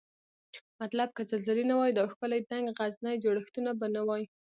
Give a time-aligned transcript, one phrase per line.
[0.81, 4.23] مطلب که زلزلې نه وای دا ښکلي دنګ غرني جوړښتونه به نوای